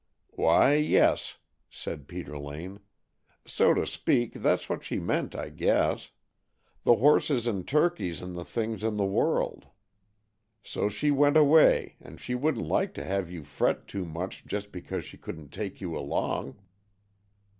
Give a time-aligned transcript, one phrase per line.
[0.31, 1.37] "Why, yes,"
[1.69, 2.79] said Peter Lane.
[3.45, 6.09] "So to speak, that's what she meant, I guess.
[6.83, 9.67] The horses and turkeys and the things in the world.
[10.63, 14.71] So she went away, and she wouldn't like to have you fret too much just
[14.71, 16.55] because she couldn't take you along."